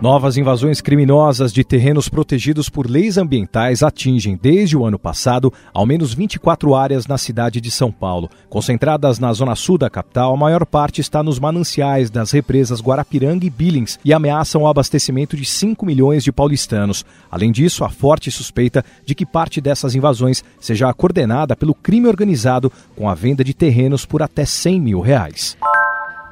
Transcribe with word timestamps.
Novas 0.00 0.36
invasões 0.36 0.82
criminosas 0.82 1.50
de 1.50 1.64
terrenos 1.64 2.06
protegidos 2.06 2.68
por 2.68 2.88
leis 2.88 3.16
ambientais 3.16 3.82
atingem, 3.82 4.38
desde 4.40 4.76
o 4.76 4.84
ano 4.84 4.98
passado, 4.98 5.50
ao 5.72 5.86
menos 5.86 6.12
24 6.12 6.74
áreas 6.74 7.06
na 7.06 7.16
cidade 7.16 7.62
de 7.62 7.70
São 7.70 7.90
Paulo. 7.90 8.28
Concentradas 8.50 9.18
na 9.18 9.32
zona 9.32 9.54
sul 9.54 9.78
da 9.78 9.88
capital, 9.88 10.34
a 10.34 10.36
maior 10.36 10.66
parte 10.66 11.00
está 11.00 11.22
nos 11.22 11.38
mananciais 11.38 12.10
das 12.10 12.30
represas 12.30 12.82
Guarapiranga 12.82 13.46
e 13.46 13.50
Billings 13.50 13.98
e 14.04 14.12
ameaçam 14.12 14.62
o 14.62 14.68
abastecimento 14.68 15.34
de 15.34 15.46
5 15.46 15.86
milhões 15.86 16.22
de 16.22 16.30
paulistanos. 16.30 17.02
Além 17.30 17.50
disso, 17.50 17.82
há 17.82 17.88
forte 17.88 18.30
suspeita 18.30 18.84
de 19.06 19.14
que 19.14 19.24
parte 19.24 19.62
dessas 19.62 19.94
invasões 19.94 20.44
seja 20.60 20.92
coordenada 20.92 21.56
pelo 21.56 21.74
crime 21.74 22.06
organizado 22.06 22.70
com 22.94 23.08
a 23.08 23.14
venda 23.14 23.42
de 23.42 23.54
terrenos 23.54 24.04
por 24.04 24.22
até 24.22 24.44
100 24.44 24.78
mil 24.78 25.00
reais. 25.00 25.56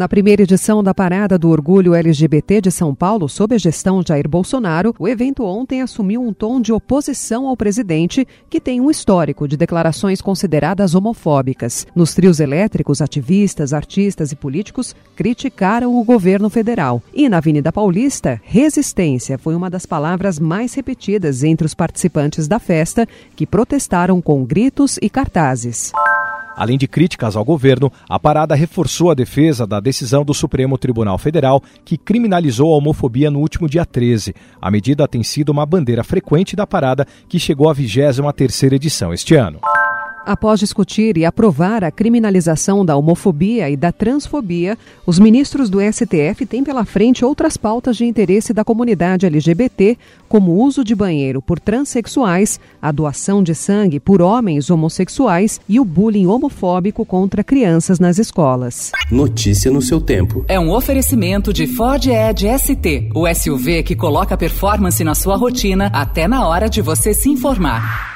Na 0.00 0.08
primeira 0.08 0.44
edição 0.44 0.82
da 0.82 0.94
Parada 0.94 1.36
do 1.36 1.50
Orgulho 1.50 1.94
LGBT 1.94 2.62
de 2.62 2.70
São 2.70 2.94
Paulo, 2.94 3.28
sob 3.28 3.54
a 3.54 3.58
gestão 3.58 4.00
de 4.00 4.08
Jair 4.08 4.26
Bolsonaro, 4.26 4.94
o 4.98 5.06
evento 5.06 5.44
ontem 5.44 5.82
assumiu 5.82 6.22
um 6.22 6.32
tom 6.32 6.58
de 6.58 6.72
oposição 6.72 7.46
ao 7.46 7.54
presidente, 7.54 8.26
que 8.48 8.58
tem 8.58 8.80
um 8.80 8.90
histórico 8.90 9.46
de 9.46 9.58
declarações 9.58 10.22
consideradas 10.22 10.94
homofóbicas. 10.94 11.86
Nos 11.94 12.14
trios 12.14 12.40
elétricos, 12.40 13.02
ativistas, 13.02 13.74
artistas 13.74 14.32
e 14.32 14.36
políticos 14.36 14.96
criticaram 15.14 15.94
o 15.94 16.02
governo 16.02 16.48
federal. 16.48 17.02
E 17.12 17.28
na 17.28 17.36
Avenida 17.36 17.70
Paulista, 17.70 18.40
resistência 18.42 19.36
foi 19.36 19.54
uma 19.54 19.68
das 19.68 19.84
palavras 19.84 20.38
mais 20.38 20.72
repetidas 20.72 21.44
entre 21.44 21.66
os 21.66 21.74
participantes 21.74 22.48
da 22.48 22.58
festa, 22.58 23.06
que 23.36 23.46
protestaram 23.46 24.22
com 24.22 24.46
gritos 24.46 24.98
e 25.02 25.10
cartazes. 25.10 25.92
Além 26.56 26.76
de 26.76 26.86
críticas 26.86 27.36
ao 27.36 27.44
governo, 27.44 27.90
a 28.08 28.18
parada 28.18 28.54
reforçou 28.54 29.10
a 29.10 29.14
defesa 29.14 29.66
da 29.66 29.80
decisão 29.80 30.24
do 30.24 30.34
Supremo 30.34 30.76
Tribunal 30.76 31.18
Federal, 31.18 31.62
que 31.84 31.96
criminalizou 31.96 32.72
a 32.72 32.76
homofobia 32.76 33.30
no 33.30 33.40
último 33.40 33.68
dia 33.68 33.84
13. 33.84 34.34
A 34.60 34.70
medida 34.70 35.08
tem 35.08 35.22
sido 35.22 35.50
uma 35.50 35.64
bandeira 35.64 36.04
frequente 36.04 36.56
da 36.56 36.66
parada, 36.66 37.06
que 37.28 37.38
chegou 37.38 37.68
à 37.68 37.74
23ª 37.74 38.72
edição 38.72 39.12
este 39.12 39.34
ano. 39.34 39.60
Após 40.24 40.60
discutir 40.60 41.16
e 41.16 41.24
aprovar 41.24 41.82
a 41.82 41.90
criminalização 41.90 42.84
da 42.84 42.94
homofobia 42.96 43.70
e 43.70 43.76
da 43.76 43.90
transfobia, 43.90 44.76
os 45.06 45.18
ministros 45.18 45.70
do 45.70 45.80
STF 45.80 46.44
têm 46.46 46.62
pela 46.62 46.84
frente 46.84 47.24
outras 47.24 47.56
pautas 47.56 47.96
de 47.96 48.04
interesse 48.04 48.52
da 48.52 48.64
comunidade 48.64 49.26
LGBT, 49.26 49.96
como 50.28 50.52
o 50.52 50.62
uso 50.62 50.84
de 50.84 50.94
banheiro 50.94 51.40
por 51.40 51.58
transexuais, 51.58 52.60
a 52.80 52.92
doação 52.92 53.42
de 53.42 53.54
sangue 53.54 53.98
por 53.98 54.20
homens 54.20 54.70
homossexuais 54.70 55.60
e 55.68 55.80
o 55.80 55.84
bullying 55.84 56.26
homofóbico 56.26 57.04
contra 57.04 57.42
crianças 57.42 57.98
nas 57.98 58.18
escolas. 58.18 58.92
Notícia 59.10 59.70
no 59.70 59.80
seu 59.80 60.00
tempo. 60.00 60.44
É 60.46 60.60
um 60.60 60.70
oferecimento 60.70 61.52
de 61.52 61.66
Ford 61.66 62.06
Edge 62.06 62.46
ST, 62.58 63.10
o 63.14 63.26
SUV 63.34 63.82
que 63.82 63.96
coloca 63.96 64.36
performance 64.36 65.02
na 65.02 65.14
sua 65.14 65.36
rotina 65.36 65.90
até 65.92 66.28
na 66.28 66.46
hora 66.46 66.68
de 66.68 66.82
você 66.82 67.14
se 67.14 67.28
informar. 67.28 68.09